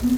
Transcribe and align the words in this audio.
Это 0.00 0.10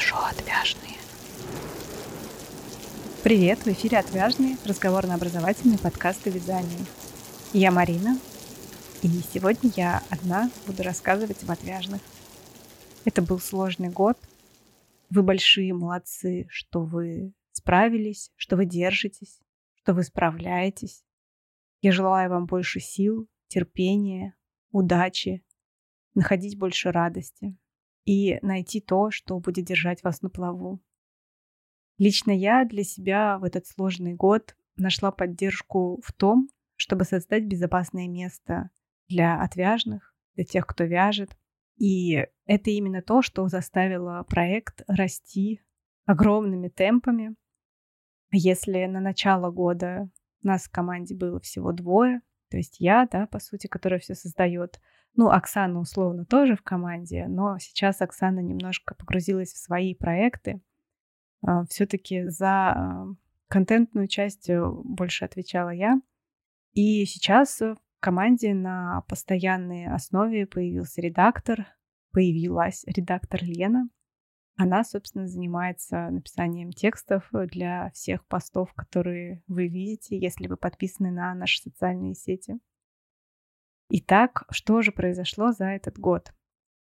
шоу 0.00 0.18
«Отвяжные». 0.24 0.96
Привет, 3.22 3.60
в 3.60 3.68
эфире 3.68 3.98
«Отвяжные» 3.98 4.56
разговорно-образовательный 4.64 5.78
подкаст 5.78 6.26
о 6.26 6.30
вязании. 6.30 6.84
Я 7.52 7.70
Марина, 7.70 8.18
и 9.02 9.08
сегодня 9.32 9.70
я 9.76 10.02
одна 10.10 10.50
буду 10.66 10.82
рассказывать 10.82 11.40
об 11.44 11.52
отвяжных. 11.52 12.00
Это 13.04 13.22
был 13.22 13.38
сложный 13.38 13.90
год. 13.90 14.18
Вы 15.08 15.22
большие 15.22 15.72
молодцы, 15.72 16.48
что 16.50 16.80
вы 16.80 17.32
справились, 17.52 18.32
что 18.36 18.56
вы 18.56 18.66
держитесь, 18.66 19.40
что 19.74 19.94
вы 19.94 20.02
справляетесь. 20.02 21.04
Я 21.80 21.92
желаю 21.92 22.30
вам 22.30 22.46
больше 22.46 22.80
сил, 22.80 23.28
терпения, 23.48 24.36
удачи, 24.70 25.44
находить 26.14 26.58
больше 26.58 26.90
радости 26.90 27.56
и 28.04 28.38
найти 28.42 28.80
то, 28.80 29.10
что 29.10 29.38
будет 29.38 29.64
держать 29.64 30.02
вас 30.02 30.22
на 30.22 30.30
плаву. 30.30 30.80
Лично 31.98 32.32
я 32.32 32.64
для 32.64 32.84
себя 32.84 33.38
в 33.38 33.44
этот 33.44 33.66
сложный 33.66 34.14
год 34.14 34.56
нашла 34.76 35.12
поддержку 35.12 36.00
в 36.02 36.12
том, 36.12 36.48
чтобы 36.76 37.04
создать 37.04 37.44
безопасное 37.44 38.08
место 38.08 38.70
для 39.08 39.40
отвяжных, 39.40 40.14
для 40.34 40.44
тех, 40.44 40.66
кто 40.66 40.84
вяжет. 40.84 41.36
И 41.76 42.26
это 42.46 42.70
именно 42.70 43.02
то, 43.02 43.22
что 43.22 43.46
заставило 43.48 44.24
проект 44.28 44.82
расти 44.88 45.60
огромными 46.06 46.68
темпами. 46.68 47.36
Если 48.32 48.86
на 48.86 49.00
начало 49.00 49.50
года 49.50 50.08
нас 50.42 50.64
в 50.64 50.70
команде 50.70 51.14
было 51.14 51.38
всего 51.40 51.72
двое, 51.72 52.22
то 52.50 52.56
есть 52.56 52.80
я, 52.80 53.06
да, 53.10 53.26
по 53.26 53.38
сути, 53.38 53.66
которая 53.66 54.00
все 54.00 54.14
создает. 54.14 54.80
Ну, 55.14 55.28
Оксана 55.28 55.78
условно 55.78 56.24
тоже 56.24 56.56
в 56.56 56.62
команде, 56.62 57.26
но 57.28 57.58
сейчас 57.58 58.00
Оксана 58.00 58.40
немножко 58.40 58.94
погрузилась 58.94 59.52
в 59.52 59.58
свои 59.58 59.94
проекты. 59.94 60.62
А, 61.42 61.64
Все-таки 61.66 62.28
за 62.28 62.48
а, 62.48 63.06
контентную 63.48 64.08
часть 64.08 64.48
э, 64.48 64.62
больше 64.66 65.26
отвечала 65.26 65.70
я. 65.70 66.00
И 66.72 67.04
сейчас 67.04 67.60
в 67.60 67.76
команде 68.00 68.54
на 68.54 69.02
постоянной 69.08 69.86
основе 69.86 70.46
появился 70.46 71.02
редактор, 71.02 71.66
появилась 72.12 72.84
редактор 72.86 73.40
Лена. 73.42 73.88
Она, 74.56 74.84
собственно, 74.84 75.26
занимается 75.26 76.10
написанием 76.10 76.72
текстов 76.72 77.28
для 77.32 77.90
всех 77.90 78.26
постов, 78.26 78.72
которые 78.74 79.42
вы 79.46 79.68
видите, 79.68 80.18
если 80.18 80.46
вы 80.46 80.56
подписаны 80.56 81.10
на 81.10 81.34
наши 81.34 81.60
социальные 81.62 82.14
сети. 82.14 82.58
Итак, 83.88 84.44
что 84.50 84.82
же 84.82 84.92
произошло 84.92 85.52
за 85.52 85.66
этот 85.66 85.98
год? 85.98 86.32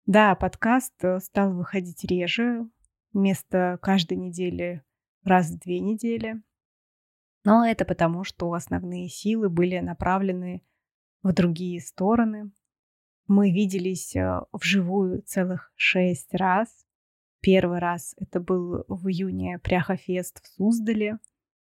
Да, 0.06 0.34
подкаст 0.34 0.94
э, 1.04 1.20
стал 1.20 1.54
выходить 1.54 2.04
реже, 2.04 2.68
вместо 3.12 3.78
каждой 3.82 4.16
недели 4.16 4.82
раз 5.24 5.50
в 5.50 5.58
две 5.58 5.80
недели. 5.80 6.42
Но 7.44 7.64
это 7.64 7.84
потому, 7.84 8.24
что 8.24 8.52
основные 8.52 9.08
силы 9.08 9.48
были 9.48 9.78
направлены 9.78 10.62
в 11.22 11.32
другие 11.32 11.80
стороны. 11.80 12.50
Мы 13.26 13.50
виделись 13.50 14.14
э, 14.16 14.40
вживую 14.52 15.22
целых 15.22 15.72
шесть 15.76 16.34
раз. 16.34 16.68
Первый 17.40 17.78
раз 17.78 18.14
это 18.18 18.38
был 18.38 18.84
в 18.88 19.08
июне 19.08 19.58
Пряхофест 19.58 20.42
в 20.42 20.46
Суздале. 20.46 21.18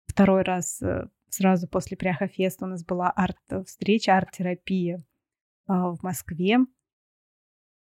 Второй 0.07 0.43
раз 0.43 0.81
э, 0.81 1.09
сразу 1.29 1.69
после 1.69 1.97
Пряхофеста 1.97 2.67
у 2.67 2.69
нас 2.69 2.85
была 2.85 3.11
арт-встреча, 3.11 4.17
арт-терапия 4.17 5.03
а, 5.67 5.91
в 5.91 6.03
Москве. 6.03 6.59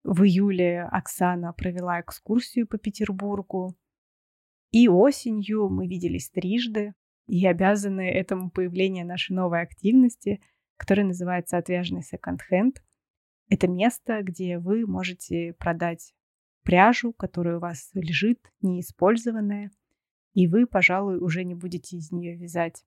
В 0.05 0.23
июле 0.23 0.85
Оксана 0.85 1.53
провела 1.53 2.01
экскурсию 2.01 2.67
по 2.67 2.79
Петербургу. 2.79 3.77
И 4.71 4.89
осенью 4.89 5.69
мы 5.69 5.87
виделись 5.87 6.31
трижды 6.31 6.95
и 7.27 7.47
обязаны 7.47 8.09
этому 8.11 8.51
появлению 8.51 9.07
нашей 9.07 9.33
новой 9.33 9.63
активности, 9.63 10.41
которая 10.77 11.07
называется 11.07 11.59
«Отвяжный 11.59 12.03
секонд-хенд». 12.03 12.83
Это 13.49 13.69
место, 13.69 14.23
где 14.23 14.59
вы 14.59 14.87
можете 14.87 15.55
продать 15.55 16.16
пряжу, 16.67 17.13
которая 17.13 17.57
у 17.57 17.61
вас 17.61 17.91
лежит, 17.95 18.41
неиспользованная, 18.61 19.71
и 20.35 20.49
вы, 20.49 20.67
пожалуй, 20.67 21.19
уже 21.19 21.45
не 21.45 21.55
будете 21.55 21.97
из 21.97 22.11
нее 22.11 22.37
вязать. 22.37 22.85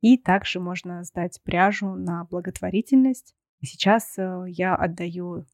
И 0.00 0.16
также 0.18 0.58
можно 0.58 1.04
сдать 1.04 1.40
пряжу 1.44 1.94
на 1.94 2.24
благотворительность. 2.24 3.36
Сейчас 3.62 4.18
э, 4.18 4.46
я 4.48 4.74
отдаю 4.74 5.44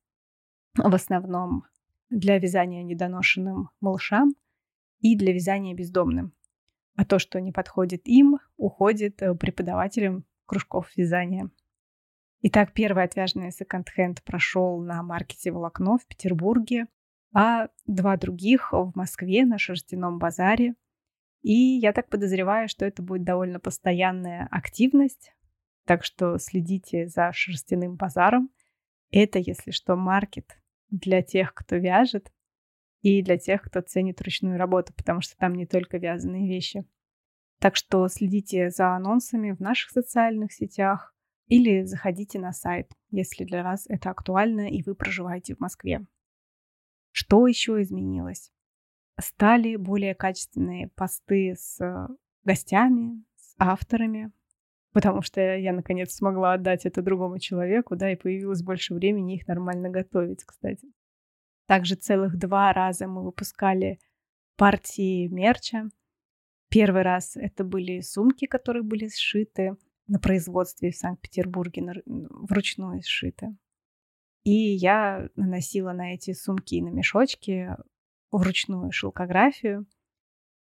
в 0.77 0.95
основном 0.95 1.65
для 2.09 2.39
вязания 2.39 2.83
недоношенным 2.83 3.71
малышам 3.81 4.35
и 5.01 5.17
для 5.17 5.33
вязания 5.33 5.75
бездомным. 5.75 6.33
А 6.97 7.05
то, 7.05 7.19
что 7.19 7.41
не 7.41 7.53
подходит 7.53 8.07
им, 8.07 8.39
уходит 8.57 9.23
э, 9.23 9.35
преподавателям 9.35 10.25
кружков 10.47 10.91
вязания. 10.97 11.51
Итак, 12.43 12.73
первый 12.73 13.05
отвяжный 13.05 13.53
секонд-хенд 13.53 14.23
прошел 14.23 14.81
на 14.81 15.03
маркете 15.03 15.53
«Волокно» 15.53 15.99
в 15.99 16.07
Петербурге, 16.07 16.87
а 17.33 17.69
два 17.87 18.17
других 18.17 18.73
в 18.73 18.93
Москве 18.95 19.45
на 19.45 19.59
шерстяном 19.59 20.19
базаре. 20.19 20.75
И 21.43 21.53
я 21.53 21.93
так 21.93 22.09
подозреваю, 22.09 22.69
что 22.69 22.85
это 22.85 23.03
будет 23.03 23.25
довольно 23.25 23.61
постоянная 23.61 24.47
активность, 24.51 25.33
так 25.87 26.05
что 26.05 26.39
следите 26.39 27.07
за 27.07 27.33
шерстяным 27.33 27.97
базаром. 27.97 28.51
Это, 29.11 29.39
если 29.39 29.71
что, 29.71 29.97
маркет 29.97 30.61
для 30.91 31.23
тех, 31.23 31.55
кто 31.55 31.77
вяжет, 31.77 32.31
и 33.03 33.23
для 33.23 33.39
тех, 33.39 33.63
кто 33.63 33.81
ценит 33.81 34.21
ручную 34.21 34.59
работу, 34.59 34.93
потому 34.95 35.21
что 35.21 35.37
там 35.37 35.55
не 35.55 35.67
только 35.67 35.99
вязаные 35.99 36.49
вещи. 36.49 36.85
Так 37.59 37.77
что 37.77 38.09
следите 38.09 38.71
за 38.71 38.95
анонсами 38.95 39.53
в 39.53 39.61
наших 39.61 39.91
социальных 39.91 40.53
сетях 40.53 41.15
или 41.47 41.83
заходите 41.83 42.39
на 42.39 42.53
сайт, 42.53 42.91
если 43.11 43.45
для 43.45 43.63
вас 43.63 43.87
это 43.89 44.11
актуально 44.11 44.69
и 44.69 44.83
вы 44.83 44.95
проживаете 44.95 45.55
в 45.55 45.61
Москве. 45.61 46.07
Что 47.13 47.47
еще 47.47 47.81
изменилось? 47.83 48.53
Стали 49.21 49.77
более 49.77 50.15
качественные 50.15 50.89
посты 50.95 51.55
с 51.57 51.81
э, 51.81 52.09
гостями, 52.45 53.23
с 53.37 53.55
авторами, 53.59 54.33
потому 54.93 55.23
что 55.23 55.41
я 55.41 55.73
наконец 55.73 56.15
смогла 56.15 56.55
отдать 56.55 56.87
это 56.87 57.03
другому 57.03 57.39
человеку, 57.39 57.97
да, 57.97 58.13
и 58.13 58.17
появилось 58.17 58.63
больше 58.63 58.95
времени 58.95 59.37
их 59.37 59.47
нормально 59.47 59.91
готовить, 59.91 60.45
кстати. 60.45 60.89
Также 61.67 61.95
целых 61.95 62.37
два 62.39 62.73
раза 62.73 63.07
мы 63.07 63.23
выпускали 63.23 64.01
партии 64.57 65.29
мерча. 65.29 65.89
Первый 66.69 67.03
раз 67.03 67.37
это 67.37 67.65
были 67.65 68.01
сумки, 68.01 68.47
которые 68.47 68.83
были 68.83 69.09
сшиты 69.09 69.77
на 70.07 70.19
производстве 70.19 70.91
в 70.91 70.97
Санкт-Петербурге, 70.97 72.03
вручную 72.07 73.03
сшиты. 73.03 73.57
И 74.45 74.53
я 74.53 75.29
наносила 75.37 75.93
на 75.93 76.15
эти 76.15 76.33
сумки 76.33 76.77
и 76.77 76.83
на 76.83 76.89
мешочки 76.89 77.77
вручную 78.31 78.91
шелкографию. 78.93 79.87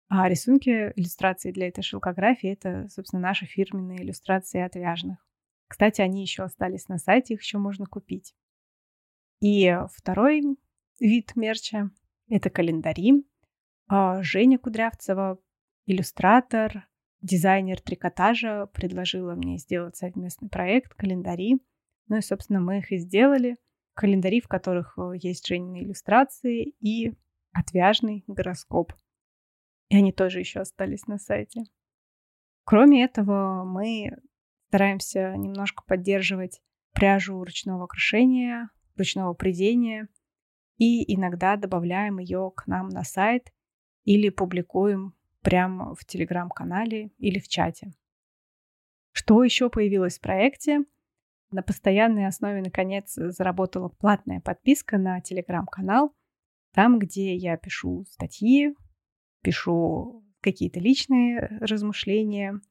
А 0.09 0.27
рисунки, 0.27 0.91
иллюстрации 0.95 1.51
для 1.51 1.67
этой 1.67 1.83
шелкографии— 1.83 2.49
это, 2.51 2.87
собственно, 2.89 3.21
наши 3.21 3.45
фирменные 3.45 4.01
иллюстрации 4.01 4.59
отвяжных. 4.59 5.25
Кстати, 5.67 6.01
они 6.01 6.21
еще 6.21 6.43
остались 6.43 6.87
на 6.87 6.97
сайте, 6.97 7.35
их 7.35 7.43
еще 7.43 7.59
можно 7.59 7.85
купить. 7.85 8.33
И 9.39 9.71
второй 9.93 10.41
вид 10.99 11.35
мерча— 11.35 11.91
это 12.27 12.49
календари. 12.49 13.23
А 13.87 14.21
Женя 14.23 14.57
Кудрявцева, 14.57 15.39
иллюстратор, 15.85 16.89
дизайнер 17.21 17.79
трикотажа, 17.79 18.67
предложила 18.73 19.35
мне 19.35 19.57
сделать 19.57 19.95
совместный 19.95 20.49
проект 20.49 20.95
«Календари». 20.95 21.59
Ну 22.07 22.17
и, 22.17 22.21
собственно, 22.21 22.59
мы 22.59 22.79
их 22.79 22.91
и 22.91 22.97
сделали. 22.97 23.57
Календари, 23.99 24.41
в 24.41 24.47
которых 24.47 24.97
э, 24.97 25.11
есть 25.21 25.45
Женины 25.45 25.83
иллюстрации 25.83 26.73
и 26.79 27.13
отвяжный 27.51 28.23
гороскоп— 28.27 28.93
и 29.89 29.97
они 29.97 30.11
тоже 30.11 30.39
еще 30.39 30.61
остались 30.61 31.07
на 31.07 31.17
сайте. 31.17 31.63
Кроме 32.63 33.03
этого, 33.03 33.63
мы 33.65 34.11
стараемся 34.67 35.35
немножко 35.35 35.83
поддерживать 35.83 36.61
пряжу 36.93 37.43
ручного 37.43 37.87
крушения, 37.87 38.69
ручного 38.95 39.33
придения, 39.33 40.07
и 40.77 41.13
иногда 41.13 41.55
добавляем 41.55 42.19
ее 42.19 42.51
к 42.55 42.67
нам 42.67 42.89
на 42.89 43.03
сайт 43.03 43.51
или 44.03 44.29
публикуем 44.29 45.15
прямо 45.41 45.95
в 45.95 46.05
телеграм-канале 46.05 47.11
или 47.17 47.39
в 47.39 47.47
чате. 47.47 47.91
Что 49.11 49.43
еще 49.43 49.69
появилось 49.69 50.19
в 50.19 50.21
проекте? 50.21 50.85
На 51.51 51.63
постоянной 51.63 52.27
основе, 52.27 52.61
наконец, 52.61 53.13
заработала 53.15 53.89
платная 53.89 54.39
подписка 54.39 54.97
на 54.97 55.19
телеграм-канал, 55.19 56.15
там, 56.73 56.99
где 56.99 57.35
я 57.35 57.57
пишу 57.57 58.05
статьи, 58.09 58.75
пишу 59.41 60.23
какие-то 60.41 60.79
личные 60.79 61.57
размышления, 61.59 62.61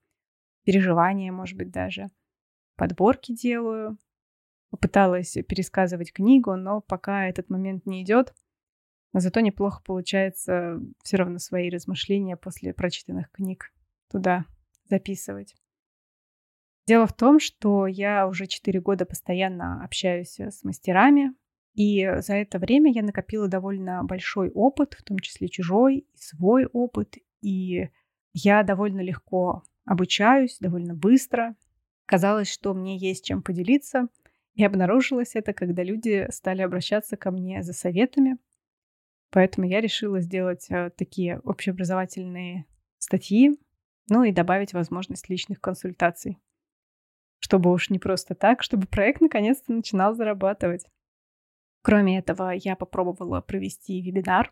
переживания, 0.64 1.32
может 1.32 1.56
быть, 1.56 1.70
даже. 1.70 2.08
Подборки 2.76 3.34
делаю. 3.34 3.98
Попыталась 4.70 5.32
пересказывать 5.48 6.12
книгу, 6.12 6.54
но 6.54 6.80
пока 6.80 7.26
этот 7.26 7.48
момент 7.48 7.86
не 7.86 8.02
идет. 8.02 8.34
Но 9.12 9.20
зато 9.20 9.40
неплохо 9.40 9.82
получается 9.82 10.78
все 11.02 11.16
равно 11.16 11.38
свои 11.38 11.70
размышления 11.70 12.36
после 12.36 12.74
прочитанных 12.74 13.30
книг 13.32 13.72
туда 14.10 14.44
записывать. 14.84 15.56
Дело 16.88 17.06
в 17.06 17.12
том, 17.12 17.38
что 17.38 17.86
я 17.86 18.26
уже 18.26 18.46
4 18.46 18.80
года 18.80 19.04
постоянно 19.04 19.84
общаюсь 19.84 20.40
с 20.40 20.64
мастерами, 20.64 21.34
и 21.74 22.10
за 22.20 22.32
это 22.32 22.58
время 22.58 22.90
я 22.90 23.02
накопила 23.02 23.46
довольно 23.46 24.02
большой 24.04 24.48
опыт, 24.48 24.94
в 24.94 25.02
том 25.02 25.18
числе 25.18 25.50
чужой, 25.50 25.98
и 25.98 26.16
свой 26.16 26.64
опыт, 26.64 27.16
и 27.42 27.90
я 28.32 28.62
довольно 28.62 29.02
легко 29.02 29.64
обучаюсь, 29.84 30.56
довольно 30.60 30.94
быстро. 30.94 31.56
Казалось, 32.06 32.50
что 32.50 32.72
мне 32.72 32.96
есть 32.96 33.26
чем 33.26 33.42
поделиться, 33.42 34.08
и 34.54 34.64
обнаружилось 34.64 35.32
это, 35.34 35.52
когда 35.52 35.82
люди 35.82 36.26
стали 36.30 36.62
обращаться 36.62 37.18
ко 37.18 37.30
мне 37.30 37.62
за 37.62 37.74
советами. 37.74 38.38
Поэтому 39.30 39.68
я 39.68 39.82
решила 39.82 40.22
сделать 40.22 40.70
э, 40.70 40.88
такие 40.96 41.38
общеобразовательные 41.40 42.64
статьи, 42.96 43.58
ну 44.08 44.24
и 44.24 44.32
добавить 44.32 44.72
возможность 44.72 45.28
личных 45.28 45.60
консультаций 45.60 46.38
чтобы 47.48 47.72
уж 47.72 47.88
не 47.88 47.98
просто 47.98 48.34
так, 48.34 48.62
чтобы 48.62 48.86
проект 48.86 49.22
наконец-то 49.22 49.72
начинал 49.72 50.14
зарабатывать. 50.14 50.84
Кроме 51.80 52.18
этого, 52.18 52.50
я 52.50 52.76
попробовала 52.76 53.40
провести 53.40 54.02
вебинар. 54.02 54.50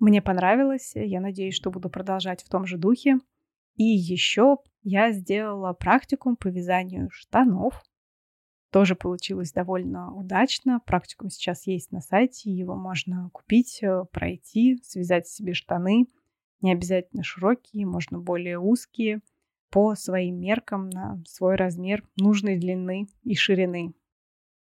Мне 0.00 0.20
понравилось, 0.20 0.90
я 0.96 1.20
надеюсь, 1.20 1.54
что 1.54 1.70
буду 1.70 1.88
продолжать 1.88 2.42
в 2.42 2.48
том 2.48 2.66
же 2.66 2.78
духе. 2.78 3.18
И 3.76 3.84
еще 3.84 4.56
я 4.82 5.12
сделала 5.12 5.72
практикум 5.72 6.34
по 6.34 6.48
вязанию 6.48 7.10
штанов. 7.12 7.80
Тоже 8.72 8.96
получилось 8.96 9.52
довольно 9.52 10.12
удачно. 10.12 10.80
Практикум 10.80 11.30
сейчас 11.30 11.68
есть 11.68 11.92
на 11.92 12.00
сайте, 12.00 12.50
его 12.50 12.74
можно 12.74 13.30
купить, 13.32 13.80
э, 13.84 14.04
пройти, 14.10 14.80
связать 14.82 15.28
себе 15.28 15.54
штаны. 15.54 16.08
Не 16.60 16.72
обязательно 16.72 17.22
широкие, 17.22 17.86
можно 17.86 18.18
более 18.18 18.58
узкие– 18.58 19.20
по 19.70 19.94
своим 19.94 20.40
меркам 20.40 20.90
на 20.90 21.22
свой 21.26 21.56
размер 21.56 22.02
нужной 22.16 22.56
длины 22.56 23.08
и 23.24 23.34
ширины. 23.34 23.94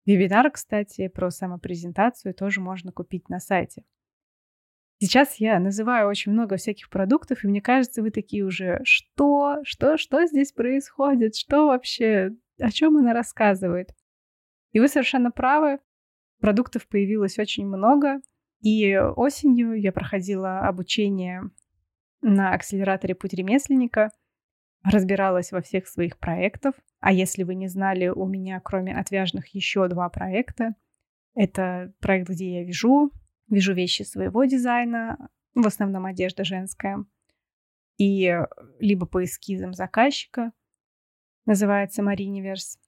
Вебинар, 0.06 0.50
кстати, 0.52 1.10
про 1.10 1.30
самопрезентацию 1.30 2.34
тоже 2.34 2.62
можно 2.62 2.92
купить 2.92 3.28
на 3.30 3.40
сайте. 3.40 3.84
Сейчас 5.00 5.36
я 5.36 5.60
называю 5.60 6.08
очень 6.08 6.32
много 6.32 6.58
всяких 6.58 6.90
продуктов, 6.90 7.44
и 7.44 7.48
мне 7.48 7.62
кажется, 7.62 8.02
вы 8.02 8.10
такие 8.10 8.44
уже, 8.44 8.80
что, 8.84 9.60
что, 9.64 9.98
что 9.98 10.26
здесь 10.26 10.52
происходит, 10.52 11.36
что 11.36 11.68
вообще, 11.68 12.32
о 12.60 12.72
чем 12.72 12.98
она 12.98 13.14
рассказывает. 13.14 13.90
И 14.72 14.80
вы 14.80 14.88
совершенно 14.88 15.30
правы, 15.30 15.80
продуктов 16.40 16.88
появилось 16.88 17.38
очень 17.38 17.68
много, 17.68 18.22
и 18.62 18.98
осенью 18.98 19.80
я 19.80 19.92
проходила 19.92 20.62
обучение 20.62 21.44
на 22.22 22.54
акселераторе 22.54 23.14
«Путь 23.14 23.34
ремесленника», 23.34 24.12
разбиралась 24.92 25.52
во 25.52 25.62
всех 25.62 25.88
своих 25.88 26.18
проектах. 26.18 26.76
А 27.00 27.12
если 27.12 27.44
вы 27.44 27.56
не 27.56 27.68
знали, 27.68 28.08
у 28.08 28.26
меня 28.26 28.60
кроме 28.60 28.96
отвяжных 28.96 29.48
еще 29.54 29.88
два 29.88 30.10
проекта. 30.10 30.76
Это 31.36 31.94
проект, 32.00 32.30
где 32.30 32.62
я 32.62 32.64
вяжу, 32.64 33.12
вяжу 33.50 33.74
вещи 33.74 34.04
своего 34.04 34.46
дизайна, 34.46 35.30
в 35.54 35.66
основном 35.68 36.06
одежда 36.06 36.44
женская, 36.44 37.06
и 37.98 38.40
либо 38.80 39.06
по 39.06 39.24
эскизам 39.24 39.74
заказчика, 39.74 40.52
называется 41.46 42.04
Мариниверс. 42.04 42.80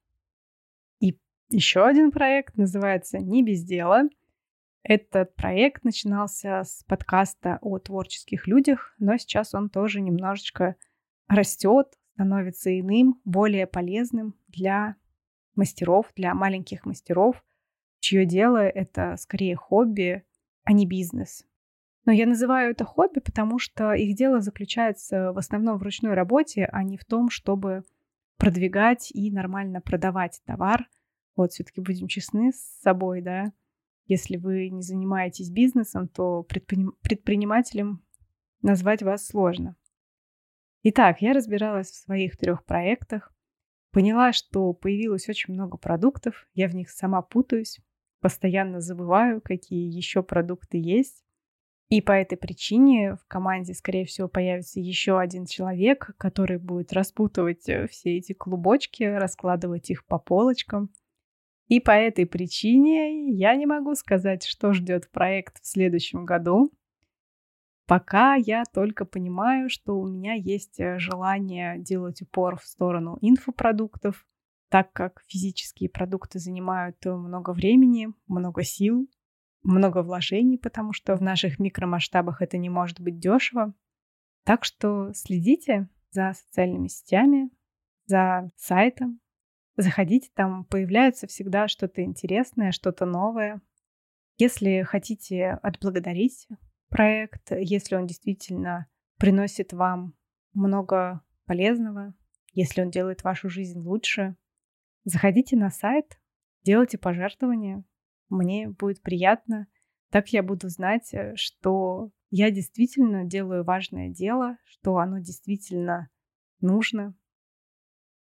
И 1.00 1.18
еще 1.50 1.86
один 1.86 2.12
проект 2.12 2.58
называется 2.58 3.20
«Не 3.20 3.44
без 3.44 3.64
дела». 3.64 4.04
Этот 4.84 5.36
проект 5.36 5.84
начинался 5.84 6.64
с 6.64 6.84
подкаста 6.88 7.60
о 7.62 7.80
творческих 7.80 8.48
людях, 8.48 8.96
но 8.98 9.18
сейчас 9.18 9.54
он 9.54 9.70
тоже 9.70 10.02
немножечко 10.02 10.76
растет, 11.30 11.94
становится 12.16 12.78
иным, 12.78 13.22
более 13.24 13.66
полезным 13.66 14.36
для 14.50 14.96
мастеров, 15.56 16.12
для 16.16 16.34
маленьких 16.34 16.86
мастеров, 16.86 17.44
чье 18.00 18.26
дело 18.26 18.58
это 18.58 19.16
скорее 19.18 19.56
хобби, 19.56 20.24
а 20.64 20.74
не 20.74 20.86
бизнес. 20.86 21.46
Но 22.06 22.12
я 22.12 22.26
называю 22.26 22.72
это 22.72 22.86
хобби, 22.86 23.20
потому 23.20 23.60
что 23.60 23.94
их 23.94 24.16
дело 24.16 24.42
заключается 24.42 25.32
в 25.32 25.38
основном 25.38 25.78
в 25.78 25.84
ручной 25.84 26.14
работе, 26.14 26.68
а 26.72 26.84
не 26.84 26.98
в 26.98 27.06
том, 27.06 27.30
чтобы 27.30 27.84
продвигать 28.38 29.12
и 29.12 29.32
нормально 29.32 29.82
продавать 29.82 30.42
товар. 30.46 30.90
Вот 31.36 31.52
все-таки 31.52 31.82
будем 31.82 32.08
честны 32.08 32.52
с 32.52 32.82
собой, 32.82 33.22
да. 33.22 33.54
Если 34.08 34.38
вы 34.38 34.70
не 34.70 34.82
занимаетесь 34.82 35.52
бизнесом, 35.52 36.08
то 36.08 36.44
предприним... 36.44 36.94
предпринимателем 37.02 38.02
назвать 38.62 39.04
вас 39.04 39.28
сложно. 39.28 39.76
Итак, 40.84 41.22
я 41.22 41.34
разбиралась 41.34 41.90
в 41.92 41.96
своих 41.96 42.38
трех 42.38 42.64
проектах, 42.64 43.34
поняла, 43.92 44.32
что 44.32 44.72
появилось 44.74 45.28
очень 45.28 45.54
много 45.54 45.78
продуктов, 45.78 46.48
я 46.54 46.70
в 46.70 46.76
них 46.76 46.90
сама 46.90 47.22
путаюсь, 47.22 47.80
постоянно 48.22 48.80
забываю, 48.80 49.42
какие 49.42 49.94
еще 49.94 50.24
продукты 50.24 50.78
есть. 50.78 51.24
И 51.90 52.02
по 52.02 52.12
этой 52.12 52.38
причине 52.38 53.16
в 53.16 53.26
команде, 53.28 53.74
скорее 53.74 54.06
всего, 54.06 54.28
появится 54.28 54.80
еще 54.80 55.20
один 55.20 55.46
человек, 55.46 56.12
который 56.18 56.60
будет 56.60 56.94
распутывать 56.94 57.68
э, 57.68 57.88
все 57.88 58.18
эти 58.18 58.34
клубочки, 58.34 59.04
раскладывать 59.04 59.90
их 59.90 60.06
по 60.06 60.20
полочкам. 60.20 60.92
И 61.68 61.80
по 61.80 61.92
этой 61.92 62.28
причине 62.28 63.32
я 63.32 63.56
не 63.56 63.66
могу 63.66 63.96
сказать, 63.96 64.46
что 64.46 64.72
ждет 64.74 65.10
проект 65.10 65.62
в 65.62 65.68
следующем 65.68 66.26
году. 66.26 66.72
Пока 67.90 68.36
я 68.36 68.66
только 68.72 69.04
понимаю, 69.04 69.68
что 69.68 70.00
у 70.00 70.08
меня 70.08 70.36
есть 70.36 70.80
э, 70.80 71.00
желание 71.00 71.80
делать 71.80 72.22
упор 72.22 72.60
в 72.60 72.64
сторону 72.64 73.18
инфопродуктов, 73.20 74.28
так 74.70 74.94
как 74.94 75.24
физические 75.26 75.90
продукты 75.90 76.38
занимают 76.38 77.04
много 77.04 77.50
времени, 77.50 78.10
много 78.28 78.62
сил, 78.62 79.10
много 79.64 80.04
вложений, 80.04 80.60
потому 80.60 80.94
что 80.94 81.16
в 81.16 81.24
наших 81.24 81.58
микромасштабах 81.58 82.44
это 82.44 82.60
не 82.60 82.70
может 82.70 83.02
быть 83.02 83.18
дешево. 83.18 83.74
Так 84.44 84.66
что 84.66 85.12
следите 85.16 85.90
за 86.12 86.34
социальными 86.34 86.90
сетями, 86.90 87.50
за 88.06 88.52
сайтом, 88.56 89.20
заходите, 89.78 90.30
там 90.36 90.64
появляется 90.66 91.26
всегда 91.26 91.68
что-то 91.68 92.04
интересное, 92.04 92.72
что-то 92.72 93.08
новое. 93.08 93.62
Если 94.38 94.84
хотите 94.84 95.54
отблагодарить 95.64 96.48
проект, 96.90 97.52
если 97.52 97.96
он 97.96 98.08
действительно 98.08 98.88
приносит 99.18 99.74
вам 99.74 100.14
много 100.54 101.22
полезного, 101.46 102.14
если 102.54 102.82
он 102.82 102.90
делает 102.90 103.24
вашу 103.24 103.50
жизнь 103.50 103.80
лучше, 103.80 104.36
заходите 105.04 105.56
на 105.56 105.70
сайт, 105.70 106.20
делайте 106.64 106.98
пожертвования. 106.98 107.84
Мне 108.30 108.70
будет 108.70 109.02
приятно. 109.02 109.68
Так 110.12 110.30
я 110.30 110.44
буду 110.44 110.70
знать, 110.70 111.14
э, 111.14 111.36
что 111.36 112.12
я 112.32 112.52
действительно 112.52 113.26
делаю 113.26 113.64
важное 113.64 114.10
дело, 114.10 114.58
что 114.66 114.98
оно 114.98 115.20
действительно 115.20 116.10
нужно. 116.62 117.16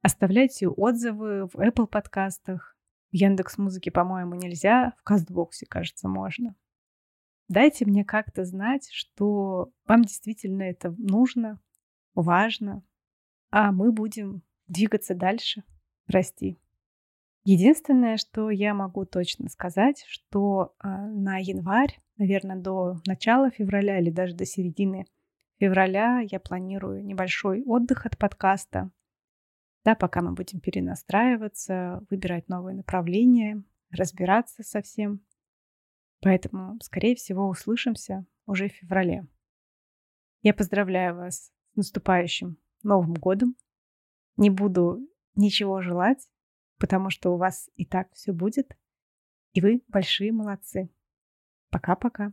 Оставляйте 0.02 0.68
отзывы 0.68 1.46
в 1.46 1.56
Apple 1.56 1.86
подкастах. 1.86 2.76
В 3.10 3.16
Яндекс 3.16 3.58
Музыке, 3.58 3.90
по-моему, 3.90 4.34
нельзя. 4.34 4.92
В 4.98 5.02
Кастбоксе, 5.04 5.66
кажется, 5.66 6.08
можно. 6.08 6.54
Дайте 7.48 7.84
мне 7.84 8.04
как-то 8.04 8.44
знать, 8.44 8.88
что 8.90 9.70
вам 9.86 10.02
действительно 10.02 10.62
это 10.62 10.94
нужно, 10.98 11.60
важно, 12.14 12.82
а 13.50 13.70
мы 13.70 13.92
будем 13.92 14.42
двигаться 14.66 15.14
дальше, 15.14 15.62
расти. 16.06 16.58
Единственное, 17.44 18.16
что 18.16 18.48
я 18.48 18.72
могу 18.72 19.04
точно 19.04 19.50
сказать, 19.50 20.04
что 20.08 20.74
э, 20.82 20.88
на 20.88 21.36
январь, 21.36 22.00
наверное, 22.16 22.56
до 22.56 23.00
начала 23.06 23.50
февраля 23.50 24.00
или 24.00 24.10
даже 24.10 24.34
до 24.34 24.46
середины 24.46 25.06
февраля 25.58 26.20
я 26.20 26.40
планирую 26.40 27.04
небольшой 27.04 27.62
отдых 27.62 28.06
от 28.06 28.16
подкаста. 28.16 28.90
Да, 29.84 29.94
пока 29.94 30.22
мы 30.22 30.32
будем 30.32 30.60
перенастраиваться, 30.60 32.02
выбирать 32.08 32.48
новые 32.48 32.76
направления, 32.76 33.62
разбираться 33.90 34.62
со 34.62 34.80
всем. 34.80 35.20
Поэтому, 36.24 36.80
скорее 36.80 37.16
всего, 37.16 37.46
услышимся 37.50 38.24
уже 38.46 38.70
в 38.70 38.72
феврале. 38.72 39.26
Я 40.40 40.54
поздравляю 40.54 41.16
вас 41.16 41.52
с 41.74 41.76
наступающим 41.76 42.56
Новым 42.82 43.12
годом. 43.12 43.56
Не 44.38 44.48
буду 44.48 45.06
ничего 45.34 45.82
желать, 45.82 46.26
потому 46.78 47.10
что 47.10 47.34
у 47.34 47.36
вас 47.36 47.68
и 47.76 47.84
так 47.84 48.10
все 48.14 48.32
будет. 48.32 48.74
И 49.52 49.60
вы 49.60 49.82
большие 49.88 50.32
молодцы. 50.32 50.88
Пока-пока. 51.68 52.32